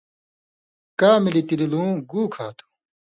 کا 0.99 1.11
ملیۡ 1.23 1.45
تِلیۡ 1.47 1.69
لُوں 1.71 1.89
گُو 2.09 2.21
کھاتُھو۔ 2.33 2.65